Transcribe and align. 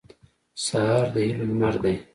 سهار 0.65 1.05
د 1.13 1.15
هیلو 1.25 1.45
لمر 1.49 1.75
دی. 1.83 1.95